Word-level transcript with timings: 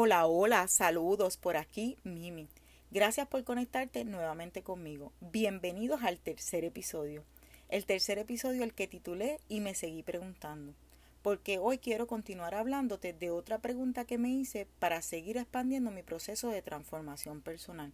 Hola, 0.00 0.26
hola, 0.26 0.68
saludos 0.68 1.36
por 1.36 1.56
aquí, 1.56 1.96
Mimi. 2.04 2.46
Gracias 2.92 3.26
por 3.26 3.42
conectarte 3.42 4.04
nuevamente 4.04 4.62
conmigo. 4.62 5.12
Bienvenidos 5.20 6.04
al 6.04 6.20
tercer 6.20 6.62
episodio. 6.62 7.24
El 7.68 7.84
tercer 7.84 8.18
episodio 8.18 8.62
el 8.62 8.74
que 8.74 8.86
titulé 8.86 9.40
y 9.48 9.58
me 9.58 9.74
seguí 9.74 10.04
preguntando 10.04 10.72
porque 11.22 11.58
hoy 11.58 11.78
quiero 11.78 12.06
continuar 12.06 12.54
hablándote 12.54 13.12
de 13.12 13.32
otra 13.32 13.58
pregunta 13.58 14.04
que 14.04 14.18
me 14.18 14.28
hice 14.28 14.68
para 14.78 15.02
seguir 15.02 15.36
expandiendo 15.36 15.90
mi 15.90 16.04
proceso 16.04 16.48
de 16.48 16.62
transformación 16.62 17.40
personal. 17.40 17.92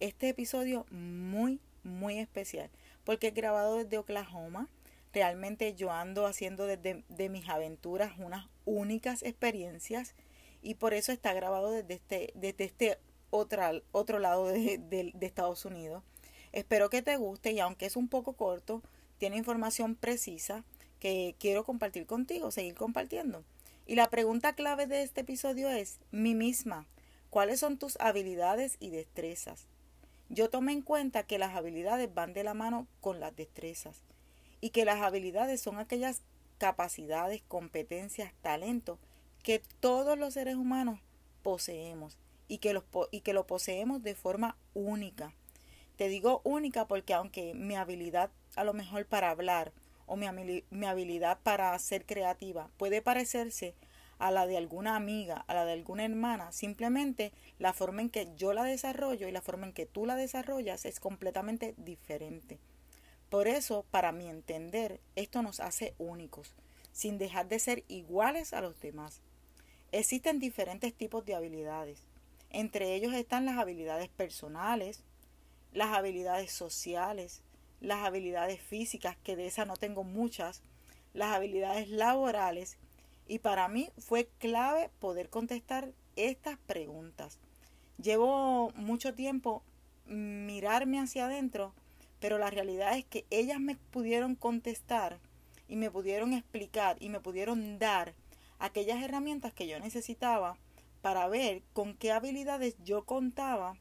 Este 0.00 0.28
episodio 0.28 0.84
muy, 0.90 1.60
muy 1.82 2.18
especial, 2.18 2.68
porque 3.04 3.28
he 3.28 3.30
grabado 3.30 3.76
desde 3.76 3.96
Oklahoma. 3.96 4.68
Realmente 5.14 5.74
yo 5.74 5.92
ando 5.92 6.26
haciendo 6.26 6.66
desde 6.66 7.04
de 7.08 7.28
mis 7.30 7.48
aventuras 7.48 8.12
unas 8.18 8.48
únicas 8.66 9.22
experiencias 9.22 10.14
y 10.62 10.74
por 10.74 10.94
eso 10.94 11.12
está 11.12 11.32
grabado 11.32 11.70
desde 11.70 11.94
este, 11.94 12.32
desde 12.34 12.64
este 12.64 12.98
otro, 13.30 14.18
lado 14.18 14.48
de, 14.48 14.78
de 14.78 15.26
Estados 15.26 15.64
Unidos. 15.64 16.02
Espero 16.52 16.90
que 16.90 17.02
te 17.02 17.16
guste 17.16 17.52
y 17.52 17.60
aunque 17.60 17.86
es 17.86 17.96
un 17.96 18.08
poco 18.08 18.32
corto, 18.32 18.82
tiene 19.18 19.36
información 19.36 19.94
precisa 19.94 20.64
que 20.98 21.36
quiero 21.38 21.64
compartir 21.64 22.06
contigo, 22.06 22.50
seguir 22.50 22.74
compartiendo. 22.74 23.44
Y 23.86 23.94
la 23.94 24.10
pregunta 24.10 24.54
clave 24.54 24.86
de 24.86 25.02
este 25.02 25.22
episodio 25.22 25.70
es, 25.70 25.98
mi 26.10 26.34
misma, 26.34 26.86
¿cuáles 27.30 27.60
son 27.60 27.78
tus 27.78 27.96
habilidades 28.00 28.76
y 28.80 28.90
destrezas? 28.90 29.66
Yo 30.28 30.50
tomé 30.50 30.72
en 30.72 30.82
cuenta 30.82 31.22
que 31.22 31.38
las 31.38 31.56
habilidades 31.56 32.12
van 32.12 32.34
de 32.34 32.44
la 32.44 32.54
mano 32.54 32.86
con 33.00 33.18
las 33.18 33.34
destrezas 33.34 34.02
y 34.60 34.70
que 34.70 34.84
las 34.84 35.00
habilidades 35.00 35.60
son 35.60 35.78
aquellas 35.78 36.22
capacidades, 36.58 37.42
competencias, 37.48 38.32
talentos 38.42 38.98
que 39.42 39.62
todos 39.80 40.18
los 40.18 40.34
seres 40.34 40.56
humanos 40.56 41.00
poseemos 41.42 42.18
y 42.48 42.58
que, 42.58 42.72
los, 42.72 42.84
y 43.10 43.20
que 43.20 43.32
lo 43.32 43.46
poseemos 43.46 44.02
de 44.02 44.14
forma 44.14 44.56
única. 44.74 45.32
Te 45.96 46.08
digo 46.08 46.40
única 46.44 46.86
porque 46.86 47.14
aunque 47.14 47.54
mi 47.54 47.74
habilidad 47.76 48.30
a 48.56 48.64
lo 48.64 48.72
mejor 48.72 49.06
para 49.06 49.30
hablar 49.30 49.72
o 50.06 50.16
mi, 50.16 50.86
habilidad 50.86 51.38
para 51.42 51.78
ser 51.78 52.06
creativa 52.06 52.70
puede 52.76 53.02
parecerse 53.02 53.74
a 54.18 54.30
la 54.30 54.46
de 54.46 54.56
alguna 54.56 54.96
amiga, 54.96 55.44
a 55.46 55.54
la 55.54 55.64
de 55.64 55.72
alguna 55.72 56.04
hermana, 56.04 56.50
simplemente 56.50 57.32
la 57.58 57.72
forma 57.72 58.02
en 58.02 58.10
que 58.10 58.28
yo 58.36 58.52
la 58.52 58.64
desarrollo 58.64 59.28
y 59.28 59.32
la 59.32 59.42
forma 59.42 59.66
en 59.66 59.72
que 59.72 59.86
tú 59.86 60.06
la 60.06 60.16
desarrollas 60.16 60.86
es 60.86 60.98
completamente 60.98 61.74
diferente. 61.76 62.58
Por 63.28 63.46
eso, 63.46 63.84
para 63.90 64.10
mi 64.10 64.26
entender, 64.26 65.00
esto 65.14 65.42
nos 65.42 65.60
hace 65.60 65.94
únicos, 65.98 66.54
sin 66.92 67.18
dejar 67.18 67.46
de 67.46 67.58
ser 67.60 67.84
iguales 67.86 68.52
a 68.52 68.60
los 68.60 68.80
demás. 68.80 69.20
Existen 69.90 70.38
diferentes 70.38 70.92
tipos 70.92 71.24
de 71.24 71.34
habilidades. 71.34 72.02
Entre 72.50 72.94
ellos 72.94 73.14
están 73.14 73.46
las 73.46 73.56
habilidades 73.56 74.10
personales, 74.10 75.02
las 75.72 75.96
habilidades 75.96 76.52
sociales, 76.52 77.42
las 77.80 78.04
habilidades 78.04 78.60
físicas, 78.60 79.16
que 79.22 79.34
de 79.34 79.46
esas 79.46 79.66
no 79.66 79.76
tengo 79.76 80.04
muchas, 80.04 80.62
las 81.14 81.34
habilidades 81.34 81.88
laborales, 81.88 82.76
y 83.26 83.38
para 83.38 83.68
mí 83.68 83.90
fue 83.98 84.28
clave 84.38 84.90
poder 84.98 85.30
contestar 85.30 85.92
estas 86.16 86.58
preguntas. 86.66 87.38
Llevo 87.96 88.70
mucho 88.74 89.14
tiempo 89.14 89.62
mirarme 90.06 91.00
hacia 91.00 91.26
adentro, 91.26 91.72
pero 92.20 92.38
la 92.38 92.50
realidad 92.50 92.96
es 92.96 93.06
que 93.06 93.24
ellas 93.30 93.60
me 93.60 93.76
pudieron 93.76 94.34
contestar 94.34 95.18
y 95.66 95.76
me 95.76 95.90
pudieron 95.90 96.34
explicar 96.34 96.96
y 97.00 97.08
me 97.08 97.20
pudieron 97.20 97.78
dar 97.78 98.14
aquellas 98.58 99.02
herramientas 99.02 99.52
que 99.52 99.66
yo 99.66 99.78
necesitaba 99.80 100.56
para 101.02 101.28
ver 101.28 101.62
con 101.72 101.94
qué 101.94 102.12
habilidades 102.12 102.76
yo 102.84 103.04
contaba 103.04 103.76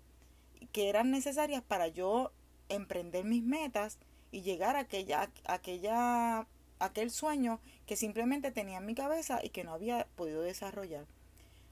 que 0.71 0.89
eran 0.89 1.11
necesarias 1.11 1.63
para 1.63 1.87
yo 1.87 2.31
emprender 2.69 3.25
mis 3.25 3.43
metas 3.43 3.97
y 4.31 4.41
llegar 4.41 4.75
a 4.75 4.81
aquella, 4.81 5.29
aquella, 5.45 6.47
aquel 6.79 7.11
sueño 7.11 7.59
que 7.85 7.95
simplemente 7.95 8.51
tenía 8.51 8.77
en 8.77 8.85
mi 8.85 8.95
cabeza 8.95 9.39
y 9.43 9.49
que 9.49 9.63
no 9.63 9.73
había 9.73 10.07
podido 10.15 10.41
desarrollar. 10.41 11.05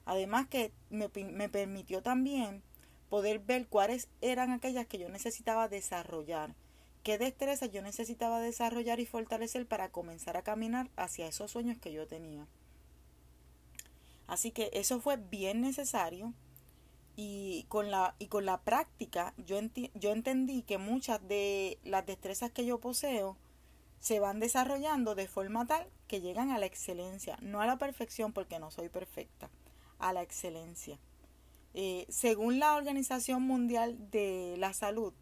Además 0.05 0.47
que 0.47 0.71
me, 0.89 1.09
me 1.31 1.49
permitió 1.49 2.01
también 2.01 2.61
poder 3.09 3.39
ver 3.39 3.67
cuáles 3.67 4.07
eran 4.21 4.51
aquellas 4.51 4.87
que 4.87 4.97
yo 4.97 5.09
necesitaba 5.09 5.67
desarrollar, 5.67 6.55
qué 7.03 7.17
destrezas 7.17 7.71
yo 7.71 7.81
necesitaba 7.81 8.39
desarrollar 8.39 8.99
y 8.99 9.05
fortalecer 9.05 9.67
para 9.67 9.89
comenzar 9.89 10.37
a 10.37 10.43
caminar 10.43 10.89
hacia 10.95 11.27
esos 11.27 11.51
sueños 11.51 11.77
que 11.77 11.91
yo 11.91 12.07
tenía. 12.07 12.47
Así 14.27 14.51
que 14.51 14.69
eso 14.73 14.99
fue 14.99 15.17
bien 15.17 15.61
necesario 15.61 16.33
y 17.15 17.65
con 17.69 17.91
la, 17.91 18.15
y 18.19 18.27
con 18.27 18.45
la 18.45 18.61
práctica 18.61 19.33
yo, 19.37 19.59
yo 19.93 20.11
entendí 20.11 20.63
que 20.63 20.77
muchas 20.77 21.25
de 21.27 21.79
las 21.83 22.05
destrezas 22.05 22.51
que 22.51 22.65
yo 22.65 22.79
poseo 22.79 23.37
se 23.99 24.19
van 24.19 24.39
desarrollando 24.39 25.15
de 25.15 25.27
forma 25.27 25.65
tal 25.65 25.87
que 26.07 26.21
llegan 26.21 26.51
a 26.51 26.59
la 26.59 26.65
excelencia, 26.65 27.37
no 27.41 27.61
a 27.61 27.65
la 27.65 27.77
perfección 27.77 28.33
porque 28.33 28.59
no 28.59 28.69
soy 28.71 28.89
perfecta, 28.89 29.49
a 29.99 30.13
la 30.13 30.21
excelencia. 30.21 30.99
Eh, 31.73 32.05
según 32.09 32.59
la 32.59 32.75
Organización 32.75 33.43
Mundial 33.43 33.97
de 34.11 34.55
la 34.57 34.73
Salud, 34.73 35.13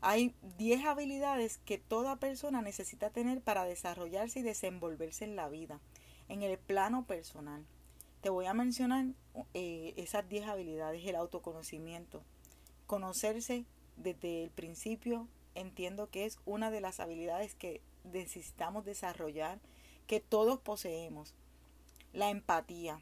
hay 0.00 0.34
10 0.56 0.84
habilidades 0.86 1.58
que 1.58 1.78
toda 1.78 2.16
persona 2.16 2.62
necesita 2.62 3.10
tener 3.10 3.40
para 3.40 3.64
desarrollarse 3.64 4.40
y 4.40 4.42
desenvolverse 4.42 5.24
en 5.24 5.34
la 5.34 5.48
vida, 5.48 5.80
en 6.28 6.42
el 6.42 6.58
plano 6.58 7.04
personal. 7.04 7.66
Te 8.20 8.30
voy 8.30 8.46
a 8.46 8.54
mencionar 8.54 9.06
eh, 9.54 9.94
esas 9.96 10.28
10 10.28 10.48
habilidades, 10.48 11.04
el 11.06 11.16
autoconocimiento. 11.16 12.22
Conocerse 12.86 13.64
desde 13.96 14.44
el 14.44 14.50
principio 14.50 15.28
entiendo 15.54 16.10
que 16.10 16.24
es 16.24 16.38
una 16.44 16.70
de 16.70 16.80
las 16.80 17.00
habilidades 17.00 17.54
que 17.54 17.80
necesitamos 18.04 18.84
desarrollar, 18.84 19.60
que 20.06 20.20
todos 20.20 20.58
poseemos. 20.58 21.34
La 22.12 22.30
empatía, 22.30 23.00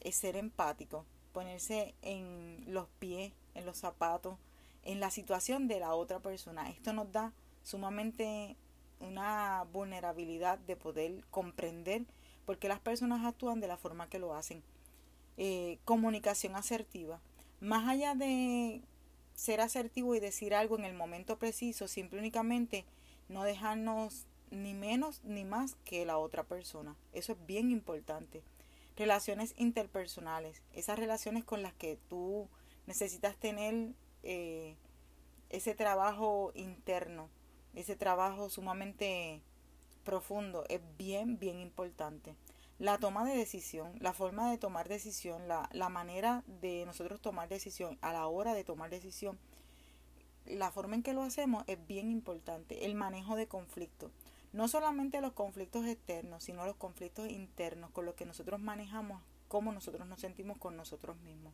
es 0.00 0.16
ser 0.16 0.36
empático, 0.36 1.04
ponerse 1.32 1.94
en 2.02 2.64
los 2.68 2.88
pies, 2.98 3.32
en 3.54 3.66
los 3.66 3.78
zapatos, 3.78 4.38
en 4.82 5.00
la 5.00 5.10
situación 5.10 5.66
de 5.66 5.80
la 5.80 5.94
otra 5.94 6.20
persona. 6.20 6.70
Esto 6.70 6.92
nos 6.92 7.10
da 7.10 7.32
sumamente 7.62 8.56
una 9.00 9.64
vulnerabilidad 9.72 10.58
de 10.58 10.76
poder 10.76 11.24
comprender 11.30 12.04
por 12.44 12.58
qué 12.58 12.68
las 12.68 12.80
personas 12.80 13.24
actúan 13.24 13.60
de 13.60 13.68
la 13.68 13.76
forma 13.76 14.08
que 14.08 14.18
lo 14.18 14.34
hacen. 14.34 14.62
Eh, 15.36 15.78
comunicación 15.84 16.54
asertiva. 16.56 17.20
Más 17.60 17.88
allá 17.88 18.14
de 18.14 18.82
ser 19.34 19.60
asertivo 19.60 20.14
y 20.14 20.20
decir 20.20 20.54
algo 20.54 20.78
en 20.78 20.84
el 20.84 20.94
momento 20.94 21.38
preciso, 21.38 21.88
simple 21.88 22.20
únicamente 22.20 22.84
no 23.28 23.42
dejarnos 23.42 24.26
ni 24.50 24.74
menos 24.74 25.20
ni 25.24 25.44
más 25.44 25.76
que 25.84 26.04
la 26.04 26.18
otra 26.18 26.44
persona. 26.44 26.96
Eso 27.12 27.32
es 27.32 27.46
bien 27.46 27.70
importante. 27.70 28.42
Relaciones 28.96 29.54
interpersonales, 29.56 30.62
esas 30.72 30.98
relaciones 30.98 31.44
con 31.44 31.62
las 31.62 31.74
que 31.74 31.98
tú 32.08 32.48
necesitas 32.86 33.36
tener 33.36 33.92
eh, 34.22 34.76
ese 35.50 35.74
trabajo 35.74 36.52
interno, 36.54 37.28
ese 37.74 37.96
trabajo 37.96 38.48
sumamente 38.50 39.42
profundo, 40.04 40.64
es 40.68 40.80
bien, 40.96 41.38
bien 41.38 41.58
importante. 41.58 42.36
La 42.78 42.98
toma 42.98 43.24
de 43.24 43.36
decisión, 43.36 43.92
la 44.00 44.12
forma 44.12 44.50
de 44.50 44.58
tomar 44.58 44.88
decisión, 44.88 45.48
la, 45.48 45.68
la 45.72 45.88
manera 45.88 46.42
de 46.60 46.84
nosotros 46.86 47.20
tomar 47.20 47.48
decisión 47.48 47.98
a 48.00 48.12
la 48.12 48.26
hora 48.26 48.54
de 48.54 48.64
tomar 48.64 48.90
decisión, 48.90 49.38
la 50.46 50.70
forma 50.70 50.94
en 50.94 51.02
que 51.02 51.14
lo 51.14 51.22
hacemos 51.22 51.64
es 51.66 51.84
bien 51.86 52.10
importante. 52.10 52.84
El 52.84 52.94
manejo 52.94 53.36
de 53.36 53.46
conflictos. 53.46 54.10
No 54.52 54.68
solamente 54.68 55.20
los 55.20 55.32
conflictos 55.32 55.86
externos, 55.86 56.44
sino 56.44 56.64
los 56.66 56.76
conflictos 56.76 57.28
internos 57.28 57.90
con 57.90 58.04
los 58.04 58.14
que 58.14 58.26
nosotros 58.26 58.60
manejamos, 58.60 59.22
cómo 59.48 59.72
nosotros 59.72 60.06
nos 60.06 60.20
sentimos 60.20 60.58
con 60.58 60.76
nosotros 60.76 61.16
mismos. 61.18 61.52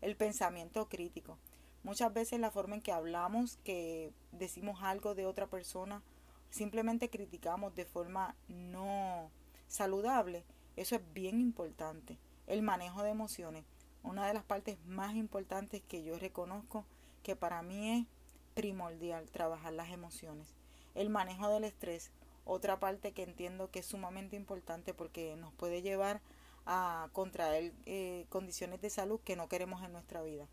El 0.00 0.16
pensamiento 0.16 0.88
crítico. 0.88 1.38
Muchas 1.82 2.12
veces 2.12 2.38
la 2.38 2.50
forma 2.50 2.76
en 2.76 2.82
que 2.82 2.92
hablamos, 2.92 3.56
que 3.64 4.12
decimos 4.32 4.80
algo 4.82 5.14
de 5.14 5.26
otra 5.26 5.46
persona, 5.46 6.02
simplemente 6.50 7.10
criticamos 7.10 7.74
de 7.74 7.84
forma 7.84 8.34
no 8.48 9.30
saludable, 9.66 10.44
eso 10.76 10.96
es 10.96 11.02
bien 11.12 11.40
importante. 11.40 12.18
El 12.46 12.62
manejo 12.62 13.02
de 13.02 13.10
emociones, 13.10 13.64
una 14.02 14.26
de 14.26 14.34
las 14.34 14.44
partes 14.44 14.78
más 14.86 15.14
importantes 15.14 15.82
que 15.86 16.02
yo 16.02 16.18
reconozco 16.18 16.84
que 17.22 17.36
para 17.36 17.62
mí 17.62 17.98
es 17.98 18.06
primordial 18.54 19.30
trabajar 19.30 19.72
las 19.72 19.90
emociones. 19.90 20.54
El 20.94 21.10
manejo 21.10 21.48
del 21.48 21.64
estrés, 21.64 22.10
otra 22.44 22.80
parte 22.80 23.12
que 23.12 23.22
entiendo 23.22 23.70
que 23.70 23.80
es 23.80 23.86
sumamente 23.86 24.36
importante 24.36 24.94
porque 24.94 25.36
nos 25.36 25.52
puede 25.52 25.82
llevar 25.82 26.20
a 26.64 27.08
contraer 27.12 27.72
eh, 27.86 28.26
condiciones 28.28 28.80
de 28.80 28.90
salud 28.90 29.20
que 29.20 29.36
no 29.36 29.48
queremos 29.48 29.82
en 29.84 29.92
nuestra 29.92 30.22
vida. 30.22 30.48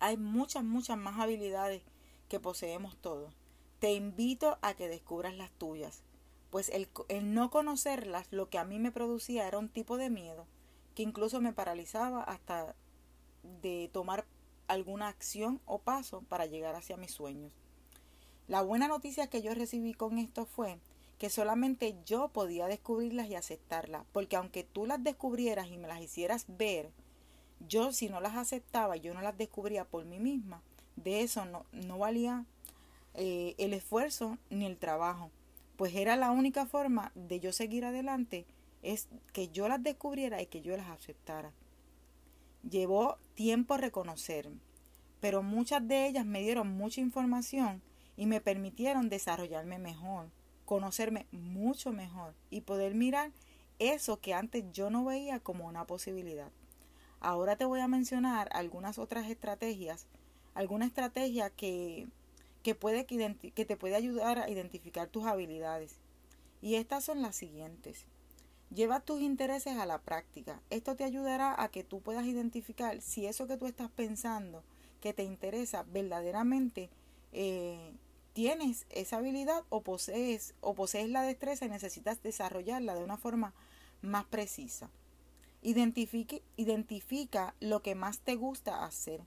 Hay 0.00 0.16
muchas, 0.16 0.64
muchas 0.64 0.98
más 0.98 1.18
habilidades 1.18 1.82
que 2.28 2.40
poseemos 2.40 2.96
todos. 2.96 3.32
Te 3.78 3.92
invito 3.92 4.58
a 4.62 4.74
que 4.74 4.88
descubras 4.88 5.34
las 5.36 5.50
tuyas 5.52 6.02
pues 6.50 6.70
el, 6.70 6.88
no 7.34 7.50
conocerlas 7.50 8.28
lo 8.30 8.48
que 8.48 8.58
a 8.58 8.64
mí 8.64 8.78
me 8.78 8.92
producía 8.92 9.46
era 9.46 9.58
un 9.58 9.68
tipo 9.68 9.96
de 9.96 10.10
miedo 10.10 10.46
que 10.94 11.02
incluso 11.02 11.40
me 11.40 11.52
paralizaba 11.52 12.22
hasta 12.22 12.74
de 13.60 13.90
tomar 13.92 14.24
alguna 14.66 15.08
acción 15.08 15.60
o 15.66 15.78
paso 15.78 16.22
para 16.22 16.46
llegar 16.46 16.74
hacia 16.74 16.96
mis 16.96 17.10
sueños. 17.10 17.52
La 18.48 18.62
buena 18.62 18.88
noticia 18.88 19.26
que 19.26 19.42
yo 19.42 19.54
recibí 19.54 19.92
con 19.92 20.16
esto 20.18 20.46
fue 20.46 20.78
que 21.18 21.28
solamente 21.28 21.96
yo 22.06 22.28
podía 22.28 22.66
descubrirlas 22.66 23.28
y 23.28 23.34
aceptarlas, 23.34 24.06
porque 24.12 24.36
aunque 24.36 24.64
tú 24.64 24.86
las 24.86 25.04
descubrieras 25.04 25.68
y 25.68 25.76
me 25.76 25.88
las 25.88 26.00
hicieras 26.00 26.46
ver, 26.48 26.90
yo 27.68 27.92
si 27.92 28.08
no 28.08 28.20
las 28.20 28.36
aceptaba, 28.36 28.96
yo 28.96 29.12
no 29.12 29.20
las 29.20 29.36
descubría 29.36 29.84
por 29.84 30.06
mí 30.06 30.18
misma, 30.18 30.62
de 30.96 31.20
eso 31.20 31.44
no, 31.44 31.66
no 31.72 31.98
valía 31.98 32.46
eh, 33.16 33.54
el 33.58 33.72
esfuerzo 33.72 34.38
ni 34.50 34.66
el 34.66 34.76
trabajo 34.78 35.30
pues 35.76 35.94
era 35.94 36.16
la 36.16 36.30
única 36.30 36.66
forma 36.66 37.12
de 37.14 37.38
yo 37.38 37.52
seguir 37.52 37.84
adelante, 37.84 38.46
es 38.82 39.08
que 39.32 39.48
yo 39.48 39.68
las 39.68 39.82
descubriera 39.82 40.40
y 40.40 40.46
que 40.46 40.62
yo 40.62 40.76
las 40.76 40.88
aceptara. 40.88 41.52
Llevó 42.68 43.18
tiempo 43.34 43.76
reconocer, 43.76 44.50
pero 45.20 45.42
muchas 45.42 45.86
de 45.86 46.06
ellas 46.06 46.24
me 46.24 46.40
dieron 46.40 46.76
mucha 46.76 47.00
información 47.00 47.82
y 48.16 48.26
me 48.26 48.40
permitieron 48.40 49.08
desarrollarme 49.08 49.78
mejor, 49.78 50.30
conocerme 50.64 51.26
mucho 51.30 51.92
mejor 51.92 52.34
y 52.50 52.62
poder 52.62 52.94
mirar 52.94 53.32
eso 53.78 54.20
que 54.20 54.32
antes 54.32 54.64
yo 54.72 54.88
no 54.88 55.04
veía 55.04 55.40
como 55.40 55.66
una 55.66 55.86
posibilidad. 55.86 56.50
Ahora 57.20 57.56
te 57.56 57.66
voy 57.66 57.80
a 57.80 57.88
mencionar 57.88 58.48
algunas 58.52 58.98
otras 58.98 59.28
estrategias, 59.28 60.06
alguna 60.54 60.86
estrategia 60.86 61.50
que 61.50 62.08
que, 62.66 62.74
puede 62.74 63.06
que, 63.06 63.64
te 63.64 63.76
puede 63.76 63.94
ayudar 63.94 64.40
a 64.40 64.50
identificar 64.50 65.06
tus 65.06 65.24
habilidades. 65.24 66.00
Y 66.60 66.74
estas 66.74 67.04
son 67.04 67.22
las 67.22 67.36
siguientes. 67.36 68.06
Lleva 68.74 68.98
tus 68.98 69.20
intereses 69.20 69.76
a 69.76 69.86
la 69.86 70.00
práctica. 70.00 70.60
Esto 70.68 70.96
te 70.96 71.04
ayudará 71.04 71.62
a 71.62 71.68
que 71.68 71.84
tú 71.84 72.00
puedas 72.00 72.26
identificar 72.26 73.00
si 73.00 73.24
eso 73.24 73.46
que 73.46 73.56
tú 73.56 73.66
estás 73.66 73.88
pensando, 73.92 74.64
que 75.00 75.12
te 75.12 75.22
interesa 75.22 75.84
verdaderamente, 75.84 76.90
eh, 77.30 77.94
tienes 78.32 78.86
esa 78.90 79.18
habilidad 79.18 79.62
o 79.68 79.82
posees, 79.82 80.56
o 80.60 80.74
posees 80.74 81.08
la 81.08 81.22
destreza 81.22 81.66
y 81.66 81.68
necesitas 81.68 82.20
desarrollarla 82.20 82.96
de 82.96 83.04
una 83.04 83.16
forma 83.16 83.54
más 84.02 84.24
precisa. 84.24 84.90
Identifique, 85.62 86.42
identifica 86.56 87.54
lo 87.60 87.80
que 87.80 87.94
más 87.94 88.18
te 88.18 88.34
gusta 88.34 88.84
hacer. 88.84 89.20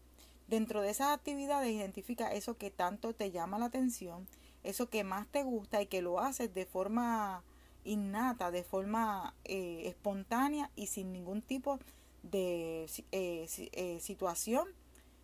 Dentro 0.50 0.82
de 0.82 0.90
esas 0.90 1.10
actividades 1.10 1.72
identifica 1.72 2.34
eso 2.34 2.58
que 2.58 2.72
tanto 2.72 3.14
te 3.14 3.30
llama 3.30 3.60
la 3.60 3.66
atención, 3.66 4.28
eso 4.64 4.90
que 4.90 5.04
más 5.04 5.28
te 5.28 5.44
gusta 5.44 5.80
y 5.80 5.86
que 5.86 6.02
lo 6.02 6.20
haces 6.20 6.52
de 6.56 6.66
forma 6.66 7.44
innata, 7.84 8.50
de 8.50 8.64
forma 8.64 9.36
eh, 9.44 9.84
espontánea 9.86 10.72
y 10.76 10.88
sin 10.88 11.14
ningún 11.14 11.44
tipo 11.44 11.78
de 12.24 12.90
eh, 13.12 13.48
eh, 13.74 14.00
situación 14.00 14.68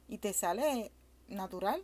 y 0.08 0.20
te 0.20 0.32
sale 0.32 0.92
natural. 1.28 1.84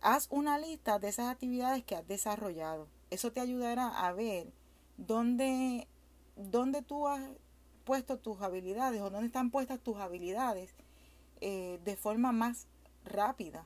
Haz 0.00 0.28
una 0.30 0.58
lista 0.58 1.00
de 1.00 1.08
esas 1.08 1.32
actividades 1.32 1.82
que 1.82 1.96
has 1.96 2.06
desarrollado. 2.06 2.86
Eso 3.10 3.32
te 3.32 3.40
ayudará 3.40 3.88
a 3.88 4.12
ver 4.12 4.52
dónde, 4.96 5.88
dónde 6.36 6.82
tú 6.82 7.08
has 7.08 7.20
puesto 7.82 8.16
tus 8.16 8.40
habilidades 8.42 9.00
o 9.00 9.10
dónde 9.10 9.26
están 9.26 9.50
puestas 9.50 9.80
tus 9.80 9.96
habilidades 9.96 10.72
eh, 11.40 11.80
de 11.84 11.96
forma 11.96 12.32
más 12.32 12.66
rápida. 13.04 13.64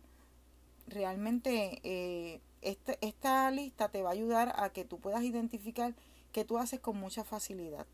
Realmente 0.86 1.80
eh, 1.84 2.40
este, 2.60 2.98
esta 3.00 3.50
lista 3.50 3.88
te 3.88 4.02
va 4.02 4.10
a 4.10 4.12
ayudar 4.12 4.54
a 4.56 4.70
que 4.70 4.84
tú 4.84 4.98
puedas 4.98 5.22
identificar 5.22 5.94
que 6.32 6.44
tú 6.44 6.58
haces 6.58 6.80
con 6.80 6.96
mucha 6.96 7.24
facilidad. 7.24 7.86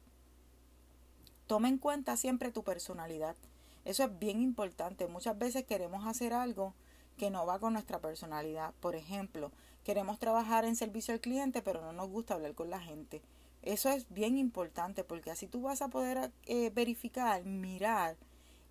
Toma 1.47 1.69
en 1.69 1.79
cuenta 1.79 2.17
siempre 2.17 2.53
tu 2.53 2.63
personalidad. 2.63 3.37
Eso 3.85 4.05
es 4.05 4.19
bien 4.19 4.43
importante. 4.43 5.07
Muchas 5.07 5.39
veces 5.39 5.65
queremos 5.65 6.07
hacer 6.07 6.33
algo 6.33 6.75
que 7.17 7.31
no 7.31 7.47
va 7.47 7.59
con 7.59 7.73
nuestra 7.73 7.99
personalidad. 7.99 8.75
Por 8.81 8.95
ejemplo, 8.95 9.51
queremos 9.85 10.19
trabajar 10.19 10.65
en 10.65 10.77
servicio 10.77 11.15
al 11.15 11.21
cliente, 11.21 11.63
pero 11.63 11.81
no 11.81 11.93
nos 11.93 12.09
gusta 12.09 12.35
hablar 12.35 12.55
con 12.55 12.71
la 12.71 12.81
gente. 12.81 13.23
Eso 13.63 13.89
es 13.91 14.07
bien 14.13 14.39
importante 14.39 15.05
porque 15.05 15.31
así 15.31 15.47
tú 15.47 15.63
vas 15.63 15.83
a 15.83 15.89
poder 15.89 16.31
eh, 16.47 16.71
verificar, 16.71 17.45
mirar 17.45 18.17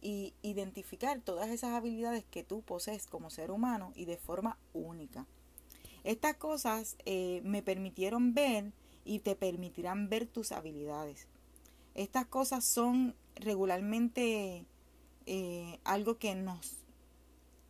y 0.02 0.34
identificar 0.42 1.20
todas 1.22 1.50
esas 1.50 1.72
habilidades 1.72 2.24
que 2.26 2.44
tú 2.44 2.62
posees 2.62 3.08
como 3.08 3.30
ser 3.30 3.52
humano 3.52 3.92
y 3.96 4.06
de 4.06 4.18
forma 4.18 4.58
única. 4.74 5.26
Estas 6.04 6.36
cosas 6.36 6.98
eh, 7.06 7.42
me 7.44 7.62
permitieron 7.62 8.34
ver 8.34 8.72
y 9.04 9.20
te 9.20 9.36
permitirán 9.36 10.10
ver 10.10 10.28
tus 10.28 10.52
habilidades. 10.52 11.28
Estas 11.96 12.26
cosas 12.26 12.64
son 12.64 13.16
regularmente 13.36 14.66
eh, 15.26 15.80
algo 15.84 16.18
que 16.18 16.36
nos 16.36 16.78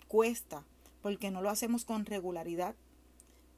cuesta 0.08 0.64
porque 1.02 1.32
no 1.32 1.42
lo 1.42 1.50
hacemos 1.50 1.86
con 1.86 2.06
regularidad, 2.06 2.76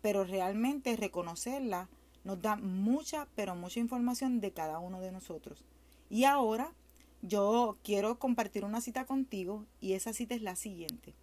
pero 0.01 0.23
realmente 0.23 0.95
reconocerla 0.95 1.89
nos 2.23 2.41
da 2.41 2.55
mucha, 2.55 3.27
pero 3.35 3.55
mucha 3.55 3.79
información 3.79 4.39
de 4.39 4.51
cada 4.51 4.79
uno 4.79 5.01
de 5.01 5.11
nosotros. 5.11 5.63
Y 6.09 6.25
ahora 6.25 6.73
yo 7.21 7.77
quiero 7.83 8.17
compartir 8.19 8.63
una 8.63 8.81
cita 8.81 9.05
contigo 9.05 9.65
y 9.81 9.93
esa 9.93 10.13
cita 10.13 10.35
es 10.35 10.41
la 10.41 10.55
siguiente. 10.55 11.15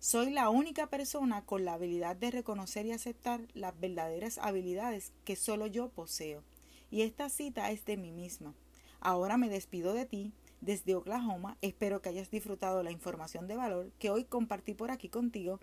Soy 0.00 0.30
la 0.30 0.48
única 0.48 0.86
persona 0.86 1.44
con 1.44 1.64
la 1.64 1.74
habilidad 1.74 2.16
de 2.16 2.30
reconocer 2.30 2.86
y 2.86 2.92
aceptar 2.92 3.40
las 3.52 3.78
verdaderas 3.78 4.38
habilidades 4.38 5.12
que 5.24 5.36
solo 5.36 5.66
yo 5.66 5.88
poseo. 5.88 6.44
Y 6.90 7.02
esta 7.02 7.28
cita 7.28 7.70
es 7.70 7.84
de 7.84 7.96
mí 7.96 8.12
misma. 8.12 8.54
Ahora 9.00 9.36
me 9.36 9.48
despido 9.48 9.92
de 9.92 10.06
ti 10.06 10.32
desde 10.60 10.94
Oklahoma. 10.94 11.56
Espero 11.62 12.00
que 12.00 12.08
hayas 12.08 12.30
disfrutado 12.30 12.82
la 12.82 12.90
información 12.90 13.48
de 13.48 13.56
valor 13.56 13.90
que 13.98 14.10
hoy 14.10 14.24
compartí 14.24 14.72
por 14.74 14.90
aquí 14.90 15.08
contigo, 15.08 15.60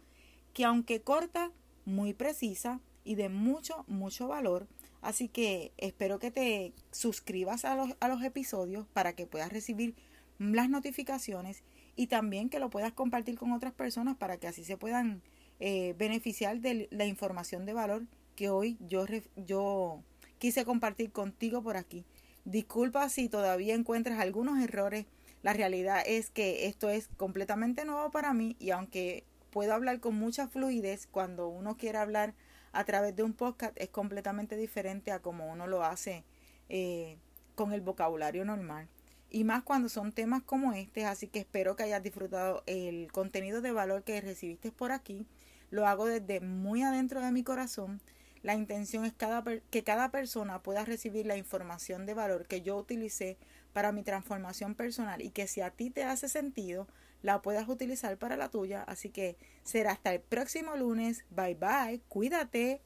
que 0.54 0.66
aunque 0.66 1.02
corta, 1.02 1.52
muy 1.86 2.14
precisa 2.14 2.82
y 3.04 3.16
de 3.16 3.30
mucho, 3.30 3.86
mucho 3.88 4.28
valor. 4.28 4.68
Así 5.06 5.28
que 5.28 5.72
espero 5.78 6.18
que 6.18 6.32
te 6.32 6.74
suscribas 6.90 7.64
a 7.64 7.76
los, 7.76 7.96
a 8.00 8.08
los 8.08 8.24
episodios 8.24 8.88
para 8.88 9.14
que 9.14 9.28
puedas 9.28 9.54
recibir 9.54 9.94
las 10.40 10.68
notificaciones 10.68 11.62
y 11.96 12.08
también 12.08 12.50
que 12.50 12.58
lo 12.58 12.72
puedas 12.72 12.92
compartir 12.92 13.38
con 13.38 13.52
otras 13.52 13.72
personas 13.72 14.18
para 14.18 14.38
que 14.38 14.48
así 14.48 14.64
se 14.64 14.78
puedan 14.78 15.22
eh, 15.60 15.94
beneficiar 16.00 16.60
de 16.60 16.88
la 16.90 17.06
información 17.06 17.68
de 17.68 17.74
valor 17.74 18.08
que 18.36 18.50
hoy 18.50 18.80
yo, 18.80 19.06
yo 19.36 20.02
quise 20.40 20.66
compartir 20.66 21.12
contigo 21.12 21.62
por 21.62 21.78
aquí. 21.78 22.04
Disculpa 22.44 23.08
si 23.10 23.30
todavía 23.30 23.76
encuentras 23.76 24.20
algunos 24.20 24.60
errores. 24.60 25.06
La 25.44 25.54
realidad 25.54 26.02
es 26.04 26.32
que 26.32 26.66
esto 26.66 26.90
es 26.90 27.10
completamente 27.16 27.86
nuevo 27.86 28.10
para 28.10 28.34
mí 28.34 28.56
y 28.58 28.72
aunque 28.72 29.24
puedo 29.52 29.72
hablar 29.72 30.00
con 30.00 30.16
mucha 30.16 30.48
fluidez 30.48 31.06
cuando 31.06 31.48
uno 31.48 31.78
quiere 31.78 32.00
hablar 32.00 32.34
a 32.76 32.84
través 32.84 33.16
de 33.16 33.24
un 33.24 33.34
podcast 33.34 33.74
es 33.76 33.90
completamente 33.90 34.56
diferente 34.56 35.12
a 35.12 35.20
como 35.20 35.52
uno 35.52 35.66
lo 35.68 35.84
hace 35.84 36.24
eh, 36.70 37.18
con 37.56 37.74
el 37.74 37.82
vocabulario 37.82 38.46
normal 38.46 38.88
y 39.30 39.44
más 39.44 39.64
cuando 39.64 39.90
son 39.90 40.12
temas 40.12 40.44
como 40.44 40.72
este, 40.72 41.06
así 41.06 41.28
que 41.28 41.40
espero 41.40 41.76
que 41.76 41.84
hayas 41.84 42.04
disfrutado 42.04 42.64
el 42.68 43.12
contenido 43.12 43.62
de 43.62 43.72
valor 43.72 44.04
que 44.04 44.22
recibiste 44.22 44.72
por 44.72 44.94
aquí. 44.94 45.26
Lo 45.72 45.88
hago 45.88 46.06
desde 46.06 46.40
muy 46.40 46.84
adentro 46.84 47.22
de 47.22 47.34
mi 47.34 47.44
corazón. 47.44 48.02
La 48.44 48.56
intención 48.56 49.04
es 49.04 49.12
cada, 49.12 49.44
que 49.72 49.84
cada 49.84 50.10
persona 50.10 50.62
pueda 50.62 50.86
recibir 50.86 51.26
la 51.26 51.36
información 51.36 52.06
de 52.06 52.14
valor 52.14 52.46
que 52.48 52.62
yo 52.62 52.78
utilicé 52.78 53.38
para 53.74 53.92
mi 53.92 54.04
transformación 54.04 54.74
personal 54.74 55.22
y 55.22 55.32
que 55.32 55.48
si 55.48 55.60
a 55.60 55.72
ti 55.72 55.90
te 55.90 56.06
hace 56.06 56.30
sentido, 56.30 56.88
la 57.22 57.42
puedas 57.42 57.68
utilizar 57.68 58.18
para 58.18 58.38
la 58.38 58.50
tuya. 58.50 58.84
Así 58.84 59.10
que 59.10 59.38
será 59.64 59.92
hasta 59.92 60.14
el 60.14 60.22
próximo 60.22 60.76
lunes. 60.76 61.26
Bye 61.30 61.56
bye. 61.56 62.02
Cuídate. 62.08 62.82